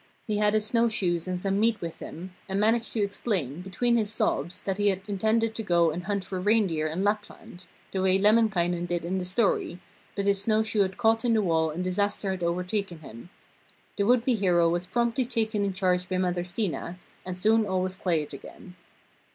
He 0.25 0.37
had 0.37 0.55
his 0.55 0.65
snow 0.65 0.89
shoes 0.89 1.27
and 1.27 1.39
some 1.39 1.59
meat 1.59 1.79
with 1.79 1.99
him, 1.99 2.33
and 2.49 2.59
managed 2.59 2.91
to 2.93 3.03
explain, 3.03 3.61
between 3.61 3.97
his 3.97 4.11
sobs, 4.11 4.63
that 4.63 4.79
he 4.79 4.87
had 4.87 5.03
intended 5.07 5.53
to 5.53 5.61
go 5.61 5.91
and 5.91 6.05
hunt 6.05 6.23
for 6.23 6.39
reindeer 6.41 6.87
in 6.87 7.03
Lapland, 7.03 7.67
the 7.91 8.01
way 8.01 8.17
Lemminkainen 8.17 8.87
did 8.87 9.05
in 9.05 9.19
the 9.19 9.25
story, 9.25 9.79
but 10.15 10.25
his 10.25 10.41
snow 10.41 10.63
shoe 10.63 10.81
had 10.81 10.97
caught 10.97 11.23
in 11.23 11.33
the 11.35 11.41
wall 11.43 11.69
and 11.69 11.83
disaster 11.83 12.31
had 12.31 12.41
overtaken 12.41 13.01
him. 13.01 13.29
The 13.95 14.07
would 14.07 14.25
be 14.25 14.33
hero 14.33 14.67
was 14.69 14.87
promptly 14.87 15.23
taken 15.27 15.63
in 15.63 15.73
charge 15.73 16.09
by 16.09 16.17
Mother 16.17 16.43
Stina, 16.43 16.97
and 17.23 17.37
soon 17.37 17.67
all 17.67 17.83
was 17.83 17.95
quiet 17.95 18.33
again. 18.33 18.75